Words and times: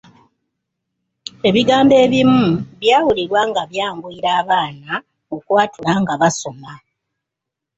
Ebigambo 1.49 1.95
ebimu 2.05 2.45
byawulirwa 2.81 3.41
nga 3.49 3.63
byanguyira 3.71 4.29
abaana 4.41 4.93
okwatula 5.35 5.93
nga 6.01 6.13
basoma. 6.21 6.73